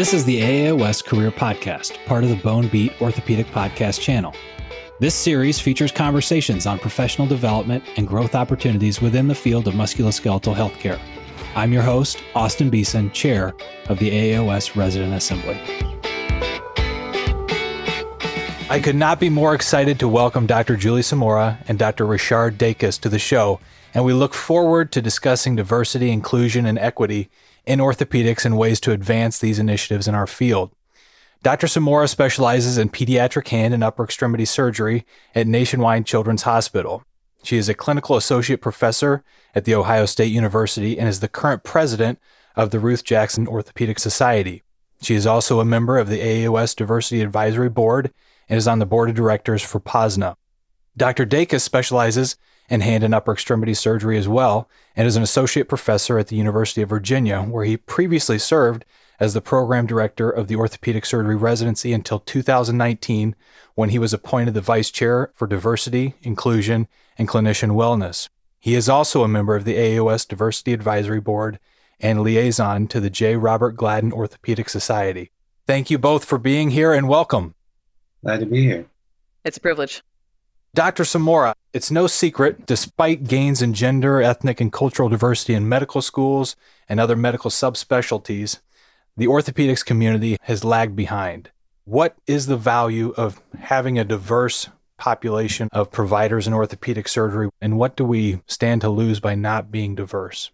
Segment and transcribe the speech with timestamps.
[0.00, 4.34] This is the AAOS Career Podcast, part of the Bone Beat Orthopedic Podcast channel.
[4.98, 10.54] This series features conversations on professional development and growth opportunities within the field of musculoskeletal
[10.54, 10.98] healthcare.
[11.54, 13.52] I'm your host, Austin Beason, Chair
[13.90, 15.60] of the AAOS Resident Assembly.
[18.70, 20.76] I could not be more excited to welcome Dr.
[20.76, 22.06] Julie Samora and Dr.
[22.06, 23.60] Rashard Dacus to the show,
[23.92, 27.28] and we look forward to discussing diversity, inclusion, and equity
[27.66, 30.72] in orthopedics and ways to advance these initiatives in our field.
[31.42, 31.66] Dr.
[31.66, 37.02] Samora specializes in pediatric hand and upper extremity surgery at Nationwide Children's Hospital.
[37.42, 39.24] She is a clinical associate professor
[39.54, 42.18] at The Ohio State University and is the current president
[42.56, 44.62] of the Ruth Jackson Orthopedic Society.
[45.00, 48.12] She is also a member of the AAOS Diversity Advisory Board
[48.48, 50.36] and is on the board of directors for POSNA.
[50.96, 51.24] Dr.
[51.24, 52.36] Dacus specializes
[52.70, 56.36] in hand and upper extremity surgery as well, and is an associate professor at the
[56.36, 58.84] University of Virginia, where he previously served
[59.18, 63.34] as the program director of the orthopedic surgery residency until 2019,
[63.74, 68.28] when he was appointed the vice chair for diversity, inclusion, and clinician wellness.
[68.60, 71.58] He is also a member of the AAOS Diversity Advisory Board
[71.98, 73.36] and liaison to the J.
[73.36, 75.30] Robert Gladden Orthopedic Society.
[75.66, 77.54] Thank you both for being here and welcome.
[78.22, 78.86] Glad to be here.
[79.44, 80.02] It's a privilege.
[80.72, 81.02] Dr.
[81.02, 86.54] Samora, it's no secret, despite gains in gender, ethnic, and cultural diversity in medical schools
[86.88, 88.60] and other medical subspecialties,
[89.16, 91.50] the orthopedics community has lagged behind.
[91.86, 97.76] What is the value of having a diverse population of providers in orthopedic surgery, and
[97.76, 100.52] what do we stand to lose by not being diverse?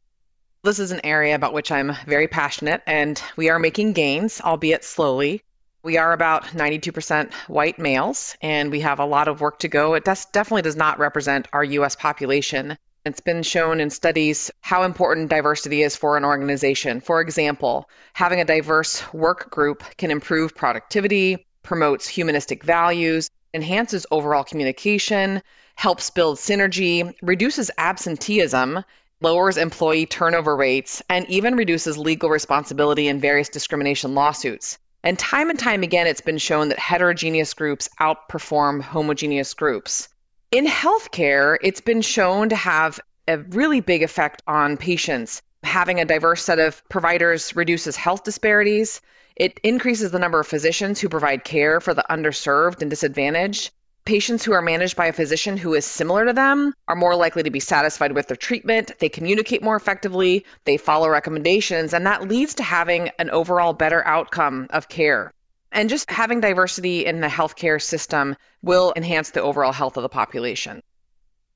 [0.65, 4.83] This is an area about which I'm very passionate, and we are making gains, albeit
[4.83, 5.43] slowly.
[5.87, 9.95] We are about 92% white males, and we have a lot of work to go.
[9.95, 12.77] It des- definitely does not represent our US population.
[13.05, 17.01] It's been shown in studies how important diversity is for an organization.
[17.01, 24.43] For example, having a diverse work group can improve productivity, promotes humanistic values, enhances overall
[24.43, 25.41] communication,
[25.77, 28.83] helps build synergy, reduces absenteeism,
[29.21, 34.79] lowers employee turnover rates, and even reduces legal responsibility in various discrimination lawsuits.
[35.07, 40.09] And time and time again, it's been shown that heterogeneous groups outperform homogeneous groups.
[40.51, 45.43] In healthcare, it's been shown to have a really big effect on patients.
[45.63, 49.01] Having a diverse set of providers reduces health disparities.
[49.37, 53.71] It increases the number of physicians who provide care for the underserved and disadvantaged.
[54.07, 57.43] Patients who are managed by a physician who is similar to them are more likely
[57.43, 58.93] to be satisfied with their treatment.
[59.01, 64.07] They communicate more effectively, they follow recommendations, and that leads to having an overall better
[64.07, 65.33] outcome of care.
[65.73, 70.09] And just having diversity in the healthcare system will enhance the overall health of the
[70.09, 70.85] population.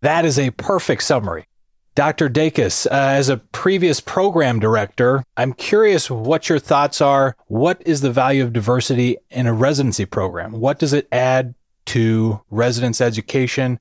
[0.01, 1.47] That is a perfect summary.
[1.95, 2.29] Dr.
[2.29, 7.37] Dacus, uh, as a previous program director, I'm curious what your thoughts are.
[7.47, 10.53] What is the value of diversity in a residency program?
[10.53, 11.55] What does it add
[11.91, 13.81] to residents' education.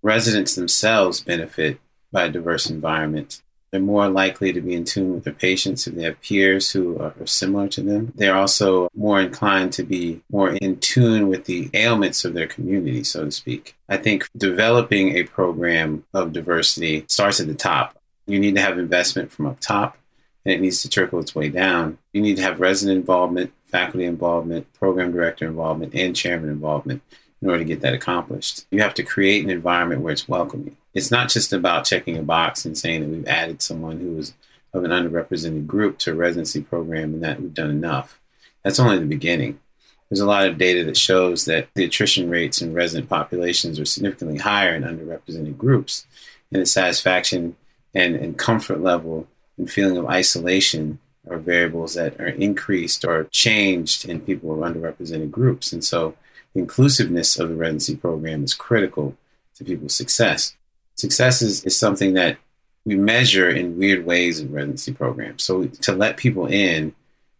[0.00, 1.78] Residents themselves benefit
[2.10, 3.42] by a diverse environment.
[3.70, 6.98] They're more likely to be in tune with their patients if they have peers who
[6.98, 8.14] are similar to them.
[8.14, 13.04] They're also more inclined to be more in tune with the ailments of their community,
[13.04, 13.76] so to speak.
[13.86, 17.98] I think developing a program of diversity starts at the top.
[18.26, 19.98] You need to have investment from up top
[20.46, 21.98] and it needs to trickle its way down.
[22.14, 27.02] You need to have resident involvement, faculty involvement, program director involvement, and chairman involvement
[27.42, 28.66] in order to get that accomplished.
[28.70, 30.76] You have to create an environment where it's welcoming.
[30.94, 34.34] It's not just about checking a box and saying that we've added someone who is
[34.72, 38.18] of an underrepresented group to a residency program and that we've done enough.
[38.62, 39.60] That's only the beginning.
[40.08, 43.84] There's a lot of data that shows that the attrition rates in resident populations are
[43.84, 46.06] significantly higher in underrepresented groups,
[46.52, 47.56] and the satisfaction
[47.94, 49.26] and, and comfort level
[49.58, 55.30] and feeling of isolation are variables that are increased or changed in people of underrepresented
[55.30, 55.72] groups.
[55.72, 56.14] And so
[56.56, 59.16] inclusiveness of the residency program is critical
[59.56, 60.54] to people's success.
[60.94, 62.38] Success is, is something that
[62.84, 65.42] we measure in weird ways in residency programs.
[65.42, 66.94] So to let people in,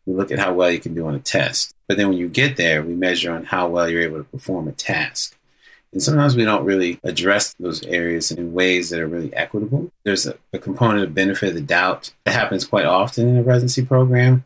[0.05, 1.73] we look at how well you can do on a test.
[1.89, 4.69] But then when you get there, we measure on how well you're able to perform
[4.69, 5.37] a task.
[5.93, 9.91] And sometimes we don't really address those areas in ways that are really equitable.
[10.05, 13.43] There's a, a component of benefit of the doubt that happens quite often in a
[13.43, 14.45] residency program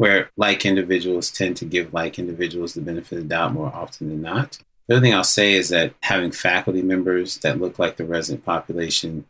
[0.00, 4.08] where like individuals tend to give like individuals the benefit of the doubt more often
[4.08, 4.56] than not.
[4.86, 8.46] The other thing I'll say is that having faculty members that look like the resident
[8.46, 9.26] population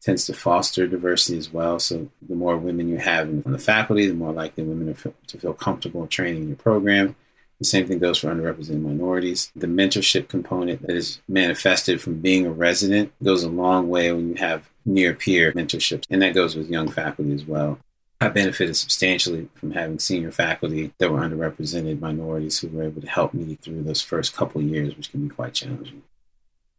[0.00, 1.78] tends to foster diversity as well.
[1.78, 5.38] So the more women you have in the faculty, the more likely women feel, to
[5.38, 7.14] feel comfortable training in your program.
[7.60, 9.52] The same thing goes for underrepresented minorities.
[9.54, 14.30] The mentorship component that is manifested from being a resident goes a long way when
[14.30, 17.78] you have near peer mentorships, and that goes with young faculty as well.
[18.20, 23.08] I benefited substantially from having senior faculty that were underrepresented minorities who were able to
[23.08, 26.02] help me through those first couple years, which can be quite challenging.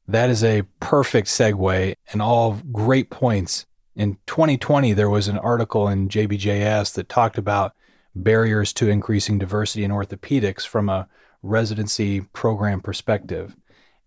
[0.07, 3.65] That is a perfect segue and all great points.
[3.95, 7.73] In 2020, there was an article in JBJS that talked about
[8.15, 11.07] barriers to increasing diversity in orthopedics from a
[11.41, 13.55] residency program perspective.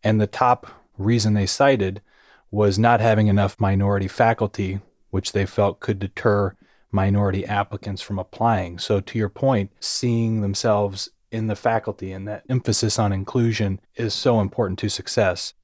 [0.05, 0.67] And the top
[0.99, 2.03] reason they cited
[2.51, 4.81] was not having enough minority faculty,
[5.11, 6.57] which they felt could deter
[6.93, 8.79] minority applicants from applying.
[8.79, 14.13] So, to your point, seeing themselves in the faculty and that emphasis on inclusion is
[14.13, 15.55] so important to success.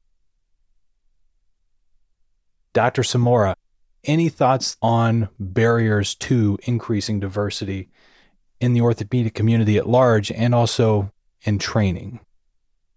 [2.73, 3.03] Dr.
[3.03, 3.55] Samora,
[4.05, 7.89] any thoughts on barriers to increasing diversity
[8.61, 12.21] in the orthopedic community at large and also in training?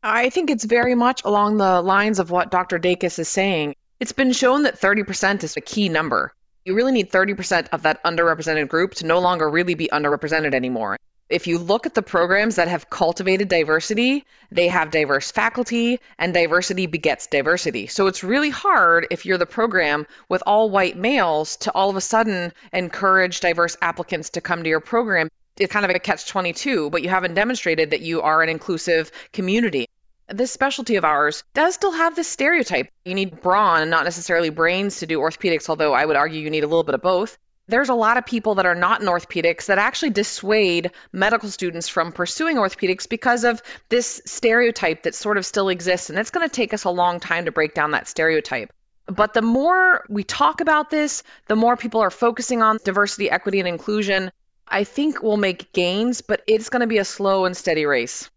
[0.04, 2.80] I think it's very much along the lines of what Dr.
[2.80, 3.76] Dacus is saying.
[4.00, 6.34] It's been shown that 30% is a key number.
[6.64, 10.96] You really need 30% of that underrepresented group to no longer really be underrepresented anymore.
[11.28, 16.36] If you look at the programs that have cultivated diversity, they have diverse faculty, and
[16.36, 17.88] diversity begets diversity.
[17.88, 21.96] So it's really hard if you're the program with all white males to all of
[21.96, 25.30] a sudden encourage diverse applicants to come to your program.
[25.58, 29.12] It's kind of a catch 22, but you haven't demonstrated that you are an inclusive
[29.34, 29.88] community
[30.32, 32.90] this specialty of ours does still have this stereotype.
[33.06, 36.50] You need brawn, and not necessarily brains, to do orthopedics, although I would argue you
[36.50, 37.38] need a little bit of both.
[37.68, 41.88] There's a lot of people that are not in orthopedics that actually dissuade medical students
[41.88, 46.10] from pursuing orthopedics because of this stereotype that sort of still exists.
[46.10, 48.74] And it's going to take us a long time to break down that stereotype.
[49.06, 53.60] But the more we talk about this, the more people are focusing on diversity, equity,
[53.60, 54.32] and inclusion.
[54.68, 58.30] I think we'll make gains, but it's going to be a slow and steady race.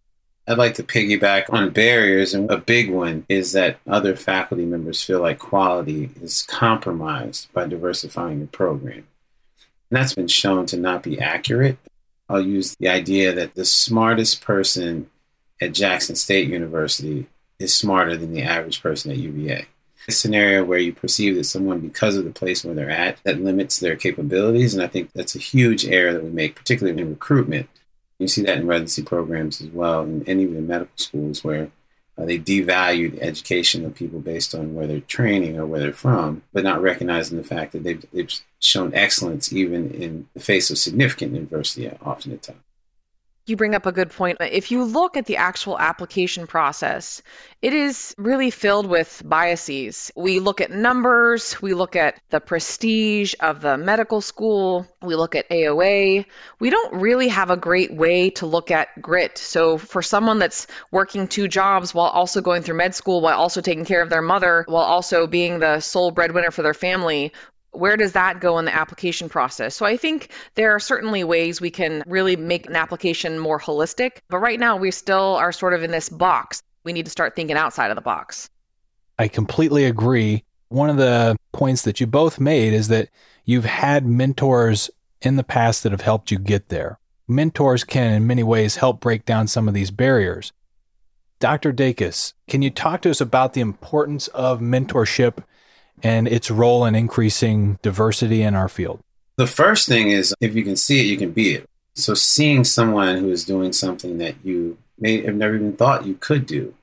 [0.46, 5.02] I'd like to piggyback on barriers, and a big one is that other faculty members
[5.02, 9.06] feel like quality is compromised by diversifying the program.
[9.90, 11.78] And that's been shown to not be accurate.
[12.28, 15.08] I'll use the idea that the smartest person
[15.62, 17.26] at Jackson State University
[17.58, 19.64] is smarter than the average person at UVA.
[20.06, 23.40] A scenario where you perceive that someone, because of the place where they're at, that
[23.40, 24.74] limits their capabilities.
[24.74, 27.70] And I think that's a huge error that we make, particularly in recruitment
[28.18, 31.70] you see that in residency programs as well, and, and even in medical schools where
[32.16, 35.92] uh, they devalue the education of people based on where they're training or where they're
[35.92, 40.70] from, but not recognizing the fact that they've, they've shown excellence even in the face
[40.70, 42.60] of significant adversity often at times.
[43.46, 44.38] You bring up a good point.
[44.40, 47.20] If you look at the actual application process,
[47.60, 50.10] it is really filled with biases.
[50.16, 55.34] We look at numbers, we look at the prestige of the medical school, we look
[55.34, 56.24] at AOA.
[56.58, 59.36] We don't really have a great way to look at grit.
[59.36, 63.60] So, for someone that's working two jobs while also going through med school, while also
[63.60, 67.32] taking care of their mother, while also being the sole breadwinner for their family,
[67.74, 69.74] where does that go in the application process?
[69.74, 74.18] So I think there are certainly ways we can really make an application more holistic,
[74.28, 76.62] but right now we still are sort of in this box.
[76.84, 78.48] We need to start thinking outside of the box.
[79.18, 80.44] I completely agree.
[80.68, 83.08] One of the points that you both made is that
[83.44, 84.90] you've had mentors
[85.22, 86.98] in the past that have helped you get there.
[87.26, 90.52] Mentors can, in many ways, help break down some of these barriers.
[91.40, 91.72] Dr.
[91.72, 95.42] Dacus, can you talk to us about the importance of mentorship
[96.02, 99.00] and its role in increasing diversity in our field?
[99.36, 101.68] The first thing is if you can see it, you can be it.
[101.94, 106.14] So seeing someone who is doing something that you may have never even thought you
[106.14, 106.74] could do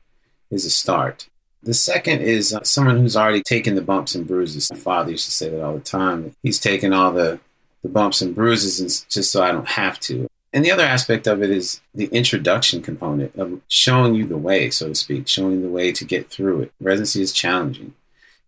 [0.50, 1.27] is a start.
[1.63, 4.71] The second is uh, someone who's already taken the bumps and bruises.
[4.71, 6.35] My father used to say that all the time.
[6.41, 7.39] He's taken all the,
[7.83, 10.27] the bumps and bruises and just so I don't have to.
[10.53, 14.69] And the other aspect of it is the introduction component of showing you the way,
[14.69, 16.74] so to speak, showing the way to get through it.
[16.81, 17.93] Residency is challenging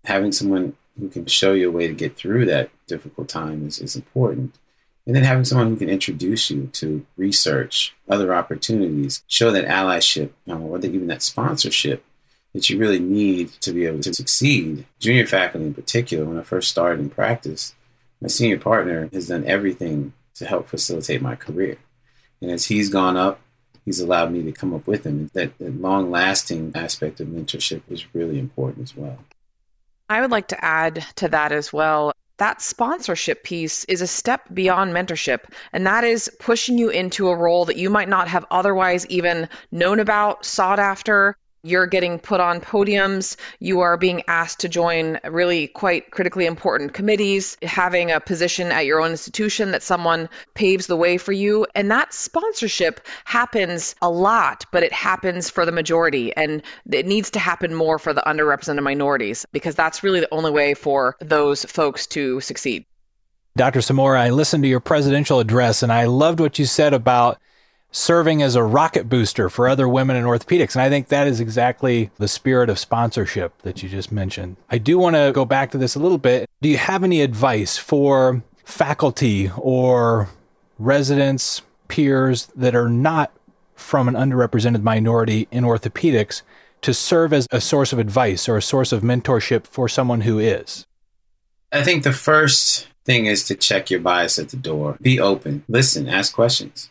[0.04, 3.80] having someone who can show you a way to get through that difficult time is,
[3.80, 4.58] is important.
[5.06, 10.32] And then having someone who can introduce you to research, other opportunities, show that allyship,
[10.48, 12.06] or the, even that sponsorship
[12.54, 14.86] that you really need to be able to succeed.
[15.00, 17.74] Junior faculty in particular, when I first started in practice,
[18.22, 21.78] my senior partner has done everything to help facilitate my career.
[22.42, 23.42] And as he's gone up,
[23.84, 25.32] he's allowed me to come up with him.
[25.34, 29.20] That, that long lasting aspect of mentorship is really important as well.
[30.14, 32.12] I would like to add to that as well.
[32.38, 35.40] That sponsorship piece is a step beyond mentorship,
[35.72, 39.50] and that is pushing you into a role that you might not have otherwise even
[39.72, 45.18] known about, sought after, you're getting put on podiums, you are being asked to join
[45.24, 50.88] really quite critically important committees, having a position at your own institution that someone paves
[50.88, 51.66] the way for you.
[51.74, 56.36] And that sponsorship happens a lot, but it happens for the majority.
[56.36, 60.52] And it needs to happen more for the underrepresented minorities because that's really the only
[60.52, 62.86] way for those folks to succeed.
[63.56, 63.80] Dr.
[63.80, 67.40] Samora, I listened to your presidential address and I loved what you said about
[67.94, 70.76] serving as a rocket booster for other women in orthopedics.
[70.76, 74.58] And I think that is exactly the spirit of sponsorship that you just mentioned.
[74.70, 76.50] I do want to go back to this a little bit.
[76.62, 80.28] Do you have any advice for faculty or
[80.80, 83.32] residents, peers that are not
[83.76, 86.42] from an underrepresented minority in orthopedics
[86.82, 90.40] to serve as a source of advice or a source of mentorship for someone who
[90.40, 90.88] is?
[91.72, 94.98] I think the first thing is to check your bias at the door.
[95.02, 96.90] Be open, listen, ask questions.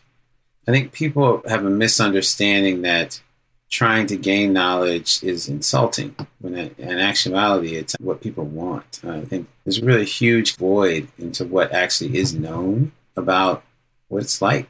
[0.67, 3.21] I think people have a misunderstanding that
[3.69, 9.01] trying to gain knowledge is insulting when in actuality it's what people want.
[9.03, 13.63] I think there's really a huge void into what actually is known about
[14.09, 14.69] what it's like,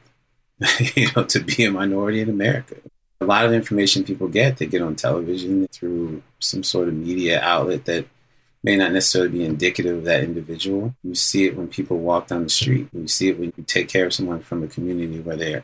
[0.96, 2.76] you know, to be a minority in America.
[3.20, 7.40] A lot of information people get, they get on television through some sort of media
[7.42, 8.06] outlet that
[8.62, 10.94] may not necessarily be indicative of that individual.
[11.02, 12.88] You see it when people walk down the street.
[12.94, 15.62] You see it when you take care of someone from a community where they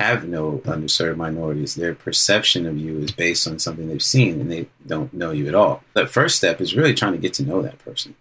[0.00, 1.74] have no underserved minorities.
[1.74, 5.46] Their perception of you is based on something they've seen and they don't know you
[5.46, 5.84] at all.
[5.92, 8.14] The first step is really trying to get to know that person,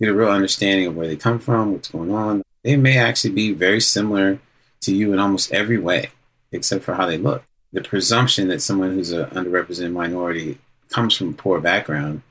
[0.00, 2.42] get a real understanding of where they come from, what's going on.
[2.64, 4.40] They may actually be very similar
[4.80, 6.10] to you in almost every way,
[6.50, 7.44] except for how they look.
[7.72, 12.22] The presumption that someone who's an underrepresented minority comes from a poor background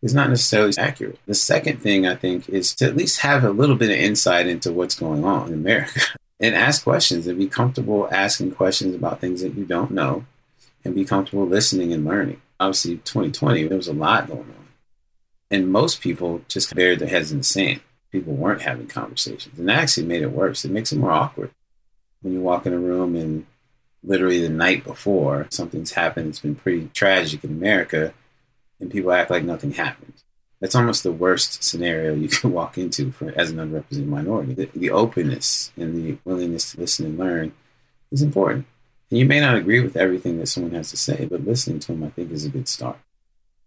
[0.00, 1.18] is not necessarily accurate.
[1.26, 4.46] The second thing I think is to at least have a little bit of insight
[4.46, 6.00] into what's going on in America
[6.40, 10.24] and ask questions and be comfortable asking questions about things that you don't know
[10.84, 12.40] and be comfortable listening and learning.
[12.60, 14.68] Obviously, 2020, there was a lot going on.
[15.50, 17.80] And most people just buried their heads in the sand.
[18.12, 19.58] People weren't having conversations.
[19.58, 20.64] And that actually made it worse.
[20.64, 21.50] It makes it more awkward
[22.22, 23.46] when you walk in a room and
[24.02, 28.12] literally the night before something's happened, it's been pretty tragic in America
[28.80, 30.14] and people act like nothing happened.
[30.60, 34.54] That's almost the worst scenario you can walk into for as an underrepresented minority.
[34.54, 37.52] The, the openness and the willingness to listen and learn
[38.10, 38.66] is important.
[39.10, 41.92] And you may not agree with everything that someone has to say, but listening to
[41.92, 42.98] them, I think, is a good start.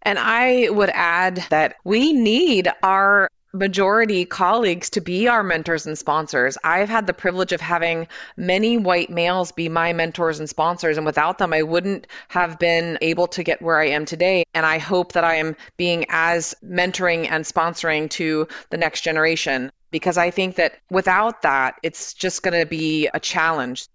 [0.04, 5.98] And I would add that we need our majority colleagues to be our mentors and
[5.98, 6.58] sponsors.
[6.64, 11.06] I've had the privilege of having many white males be my mentors and sponsors, and
[11.06, 14.46] without them, I wouldn't have been able to get where I am today.
[14.54, 19.72] And I hope that I am being as mentoring and sponsoring to the next generation
[19.92, 23.86] because I think that without that, it's just going to be a challenge.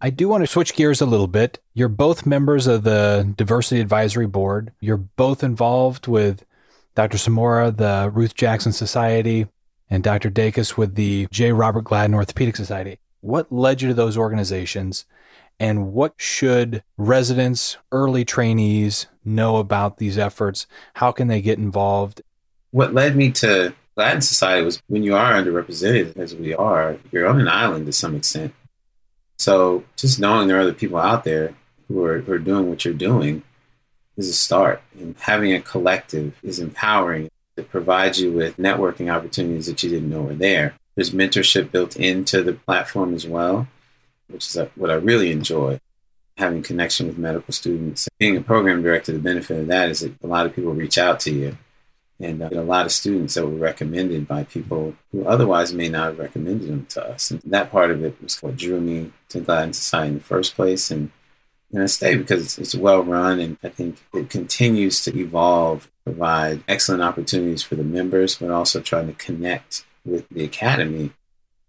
[0.00, 1.60] I do want to switch gears a little bit.
[1.72, 4.72] You're both members of the Diversity Advisory Board.
[4.80, 6.44] You're both involved with
[6.94, 7.18] Dr.
[7.18, 9.48] Samora, the Ruth Jackson Society,
[9.90, 10.30] and Dr.
[10.30, 11.52] Dacus with the J.
[11.52, 12.98] Robert Gladden Orthopedic Society.
[13.20, 15.06] What led you to those organizations?
[15.58, 20.66] And what should residents, early trainees know about these efforts?
[20.94, 22.22] How can they get involved?
[22.70, 27.28] What led me to Gladden Society was when you are underrepresented, as we are, you're
[27.28, 28.52] on an island to some extent.
[29.38, 31.54] So just knowing there are other people out there
[31.86, 33.42] who are, who are doing what you're doing
[34.16, 34.82] is a start.
[34.98, 37.30] And having a collective is empowering.
[37.56, 40.74] It provides you with networking opportunities that you didn't know were there.
[40.94, 43.68] There's mentorship built into the platform as well,
[44.28, 45.80] which is what I really enjoy.
[46.36, 48.08] Having connection with medical students.
[48.18, 50.98] Being a program director, the benefit of that is that a lot of people reach
[50.98, 51.56] out to you.
[52.20, 56.06] And uh, a lot of students that were recommended by people who otherwise may not
[56.06, 57.30] have recommended them to us.
[57.30, 60.54] And that part of it was what drew me to Gladden Society in the first
[60.54, 60.90] place.
[60.90, 61.10] And
[61.74, 66.62] and I stay because it's well run and I think it continues to evolve, provide
[66.68, 71.10] excellent opportunities for the members, but also trying to connect with the academy.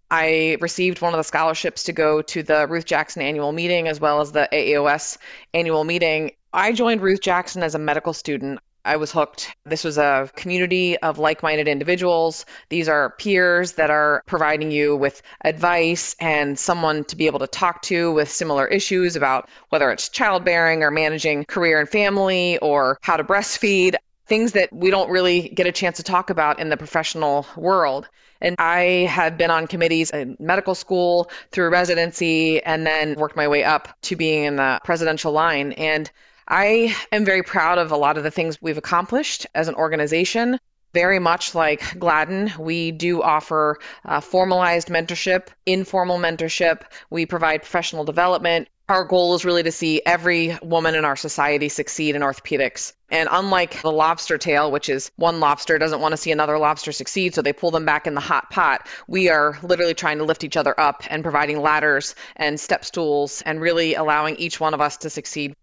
[0.08, 3.98] I received one of the scholarships to go to the Ruth Jackson annual meeting as
[3.98, 5.18] well as the AAOS
[5.52, 6.30] annual meeting.
[6.52, 8.60] I joined Ruth Jackson as a medical student.
[8.86, 9.54] I was hooked.
[9.64, 12.46] This was a community of like minded individuals.
[12.68, 17.48] These are peers that are providing you with advice and someone to be able to
[17.48, 22.98] talk to with similar issues about whether it's childbearing or managing career and family or
[23.02, 26.68] how to breastfeed, things that we don't really get a chance to talk about in
[26.68, 28.08] the professional world.
[28.40, 33.48] And I have been on committees in medical school through residency and then worked my
[33.48, 35.72] way up to being in the presidential line.
[35.72, 36.10] And
[36.48, 40.60] I am very proud of a lot of the things we've accomplished as an organization.
[40.94, 46.82] Very much like Gladden, we do offer uh, formalized mentorship, informal mentorship.
[47.10, 48.68] We provide professional development.
[48.88, 52.92] Our goal is really to see every woman in our society succeed in orthopedics.
[53.10, 56.92] And unlike the lobster tail, which is one lobster doesn't want to see another lobster
[56.92, 60.24] succeed, so they pull them back in the hot pot, we are literally trying to
[60.24, 64.72] lift each other up and providing ladders and step stools and really allowing each one
[64.72, 65.56] of us to succeed.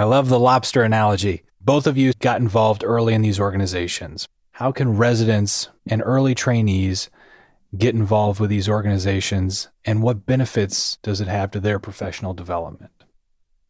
[0.00, 1.42] I love the lobster analogy.
[1.60, 4.26] Both of you got involved early in these organizations.
[4.52, 7.10] How can residents and early trainees
[7.76, 12.92] get involved with these organizations and what benefits does it have to their professional development?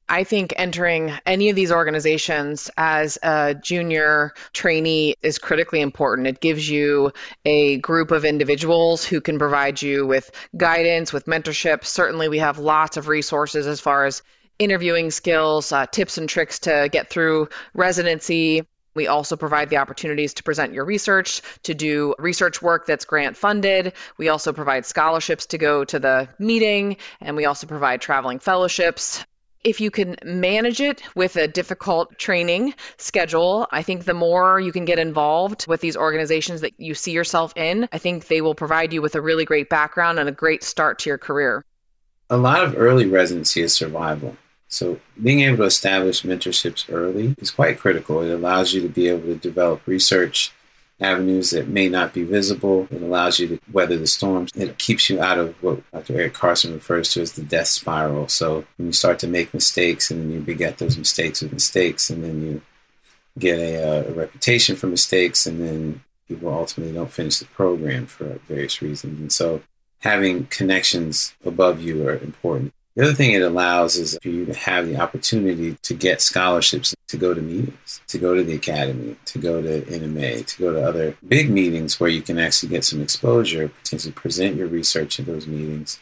[0.09, 6.29] I think entering any of these organizations as a junior trainee is critically important.
[6.29, 7.11] It gives you
[7.45, 11.85] a group of individuals who can provide you with guidance, with mentorship.
[11.85, 14.23] Certainly, we have lots of resources as far as
[14.61, 18.65] interviewing skills, uh, tips and tricks to get through residency.
[18.95, 23.37] We also provide the opportunities to present your research, to do research work that's grant
[23.37, 23.95] funded.
[24.19, 29.25] We also provide scholarships to go to the meeting, and we also provide traveling fellowships
[29.63, 34.73] if you can manage it with a difficult training schedule, I think the more you
[34.73, 38.55] can get involved with these organizations that you see yourself in, I think they will
[38.55, 41.65] provide you with a really great background and a great start to your career.
[42.31, 44.37] A lot of early residency is survival.
[44.71, 48.23] So, being able to establish mentorships early is quite critical.
[48.23, 50.53] It allows you to be able to develop research
[51.01, 52.87] avenues that may not be visible.
[52.91, 54.51] It allows you to weather the storms.
[54.55, 56.15] It keeps you out of what Dr.
[56.15, 58.29] Eric Carson refers to as the death spiral.
[58.29, 62.11] So when you start to make mistakes and then you beget those mistakes with mistakes,
[62.11, 62.63] and then you
[63.39, 68.07] get a, uh, a reputation for mistakes, and then people ultimately don't finish the program
[68.07, 69.19] for various reasons.
[69.19, 69.63] And so
[70.01, 72.73] having connections above you are important.
[72.97, 76.95] The other thing it allows is for you to have the opportunity to get scholarships
[77.09, 80.73] to go to meetings, to go to the academy, to go to NMA, to go
[80.73, 85.21] to other big meetings where you can actually get some exposure, potentially present your research
[85.21, 86.01] at those meetings,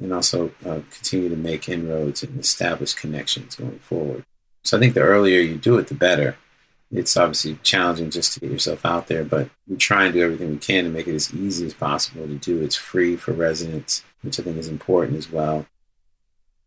[0.00, 4.24] and also uh, continue to make inroads and establish connections going forward.
[4.64, 6.36] So I think the earlier you do it, the better.
[6.90, 10.50] It's obviously challenging just to get yourself out there, but we try and do everything
[10.50, 12.60] we can to make it as easy as possible to do.
[12.60, 15.66] It's free for residents, which I think is important as well.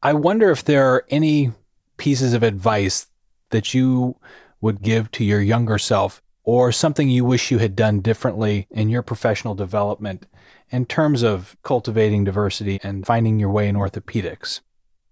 [0.01, 1.51] I wonder if there are any
[1.97, 3.07] pieces of advice
[3.49, 4.17] that you
[4.61, 8.89] would give to your younger self or something you wish you had done differently in
[8.89, 10.25] your professional development
[10.69, 14.61] in terms of cultivating diversity and finding your way in orthopedics?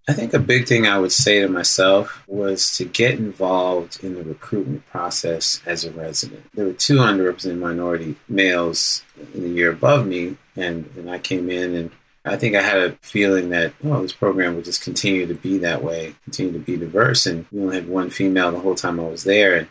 [0.08, 4.14] I think a big thing I would say to myself was to get involved in
[4.14, 6.44] the recruitment process as a resident.
[6.54, 9.02] There were two underrepresented minority males
[9.34, 11.90] in the year above me, and, and I came in and
[12.26, 15.58] I think I had a feeling that, oh, this program would just continue to be
[15.58, 17.24] that way, continue to be diverse.
[17.24, 19.56] And we only had one female the whole time I was there.
[19.56, 19.68] And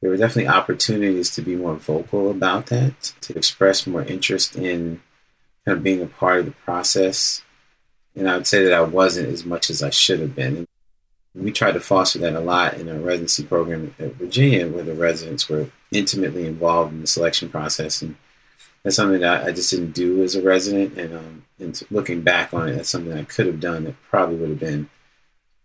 [0.00, 5.02] there were definitely opportunities to be more vocal about that, to express more interest in
[5.64, 7.42] kind of being a part of the process.
[8.16, 10.56] And I would say that I wasn't as much as I should have been.
[10.56, 10.66] And
[11.34, 14.94] we tried to foster that a lot in our residency program at Virginia, where the
[14.94, 18.00] residents were intimately involved in the selection process.
[18.00, 18.16] And
[18.82, 20.98] that's something that I just didn't do as a resident.
[20.98, 24.36] And, um, and looking back on it, that's something I could have done that probably
[24.36, 24.88] would have been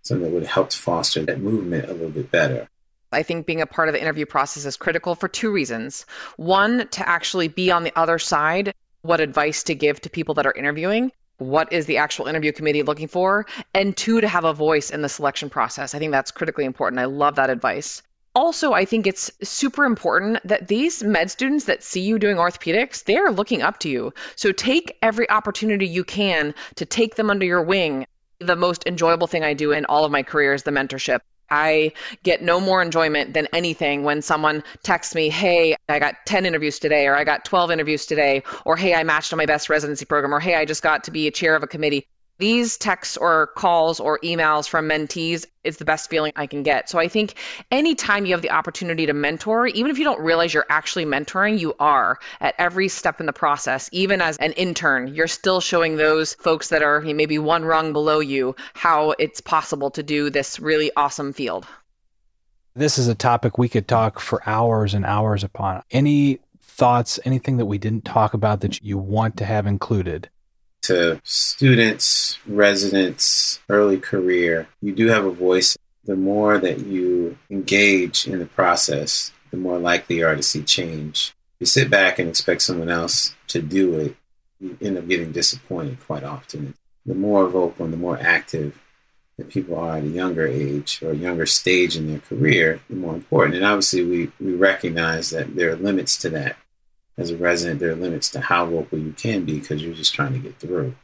[0.02, 2.68] something that would have helped foster that movement a little bit better.
[3.12, 6.06] I think being a part of the interview process is critical for two reasons.
[6.36, 10.46] One, to actually be on the other side, what advice to give to people that
[10.46, 11.12] are interviewing.
[11.38, 13.46] What is the actual interview committee looking for?
[13.74, 15.94] And two, to have a voice in the selection process.
[15.94, 17.00] I think that's critically important.
[17.00, 18.02] I love that advice
[18.36, 23.06] also i think it's super important that these med students that see you doing orthopedics
[23.06, 24.14] they're looking up to you.
[24.36, 28.06] So take every opportunity you can to take them under your wing.
[28.40, 31.20] The most enjoyable thing i do in all of my career is the mentorship.
[31.50, 31.94] I
[32.24, 36.80] get no more enjoyment than anything when someone texts me, Hey, I got 10 interviews
[36.80, 40.06] today, or I got 12 interviews today, or Hey, I matched on my best residency
[40.06, 43.18] program, or Hey, I just got to be a chair of a committee these texts
[43.18, 46.90] or calls or emails from mentees is the best feeling I can get.
[46.90, 47.36] So I think
[47.72, 51.60] anytime you have the opportunity to mentor, even if you don't realize you're actually mentoring,
[51.60, 53.90] you are at every step in the process.
[53.92, 58.20] Even as an intern, you're still showing those folks that are maybe one rung below
[58.20, 61.66] you how it's possible to do this really awesome field.
[62.76, 65.82] This is a topic we could talk for hours and hours upon.
[65.92, 70.30] Any thoughts, anything that we didn't talk about that you want to have included?
[70.88, 75.78] To students, residents, early career, you do have a voice.
[76.06, 80.64] The more that you engage in the process, the more likely you are to see
[80.64, 81.34] change.
[81.60, 84.16] You sit back and expect someone else to do it,
[84.60, 86.76] you end up getting disappointed quite often.
[87.06, 88.80] The more vocal and the more active
[89.38, 92.96] that people are at a younger age or a younger stage in their career, the
[92.96, 93.56] more important.
[93.56, 96.58] And obviously, we, we recognize that there are limits to that
[97.18, 100.14] as a resident, there are limits to how vocal you can be because you're just
[100.14, 100.96] trying to get through.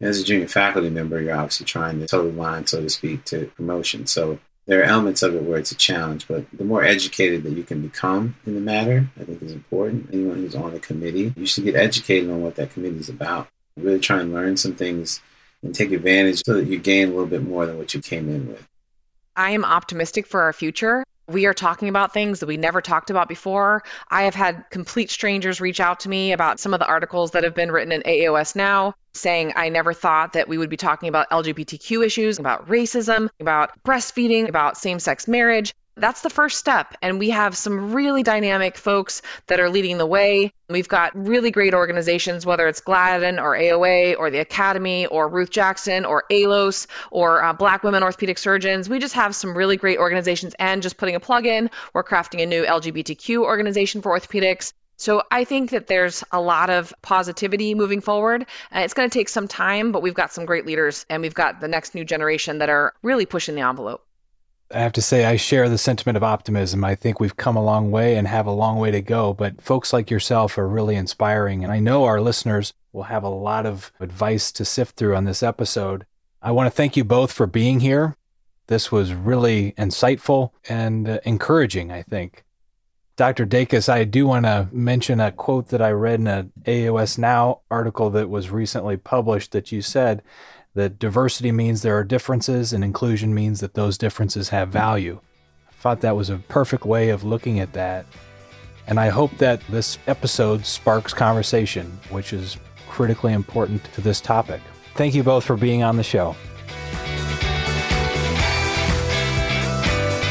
[0.00, 3.24] As a junior faculty member, you're obviously trying to toe the line, so to speak,
[3.26, 4.06] to promotion.
[4.06, 7.52] So there are elements of it where it's a challenge, but the more educated that
[7.52, 10.08] you can become in the matter, I think is important.
[10.12, 13.48] Anyone who's on a committee, you should get educated on what that committee is about.
[13.76, 15.20] Really try and learn some things
[15.62, 18.28] and take advantage so that you gain a little bit more than what you came
[18.28, 18.66] in with.
[19.36, 23.10] I am optimistic for our future We are talking about things that we never talked
[23.10, 23.84] about before.
[24.10, 27.44] I have had complete strangers reach out to me about some of the articles that
[27.44, 31.08] have been written in AAOS now, saying I never thought that we would be talking
[31.08, 35.72] about LGBTQ issues, about racism, about breastfeeding, about same sex marriage.
[35.96, 36.96] That's the first step.
[37.02, 40.52] And we have some really dynamic folks that are leading the way.
[40.68, 45.50] We've got really great organizations, whether it's Gladden or AOA or the Academy or Ruth
[45.50, 48.88] Jackson or ALOS or uh, Black Women Orthopedic Surgeons.
[48.88, 50.54] We just have some really great organizations.
[50.58, 54.72] And just putting a plug in, we're crafting a new LGBTQ organization for orthopedics.
[54.96, 58.42] So I think that there's a lot of positivity moving forward.
[58.74, 61.34] Uh, it's going to take some time, but we've got some great leaders and we've
[61.34, 64.04] got the next new generation that are really pushing the envelope.
[64.72, 66.84] I have to say, I share the sentiment of optimism.
[66.84, 69.60] I think we've come a long way and have a long way to go, but
[69.60, 71.64] folks like yourself are really inspiring.
[71.64, 75.24] And I know our listeners will have a lot of advice to sift through on
[75.24, 76.06] this episode.
[76.40, 78.16] I want to thank you both for being here.
[78.68, 82.44] This was really insightful and uh, encouraging, I think.
[83.16, 83.44] Dr.
[83.44, 87.60] Dacus, I do want to mention a quote that I read in an AAOS Now
[87.70, 90.22] article that was recently published that you said
[90.74, 95.20] that diversity means there are differences and inclusion means that those differences have value.
[95.68, 98.06] I thought that was a perfect way of looking at that.
[98.86, 102.56] And I hope that this episode sparks conversation, which is
[102.88, 104.60] critically important to this topic.
[104.94, 106.34] Thank you both for being on the show.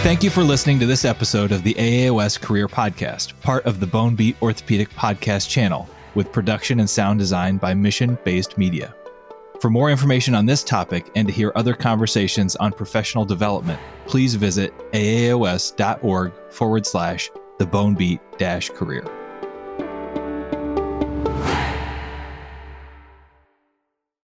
[0.01, 3.87] Thank you for listening to this episode of the AAOS Career Podcast, part of the
[3.87, 8.95] Bone Beat Orthopedic Podcast channel, with production and sound design by Mission Based Media.
[9.59, 14.35] For more information on this topic and to hear other conversations on professional development, please
[14.35, 19.18] visit aaos.org forward slash the bonebeat dash career.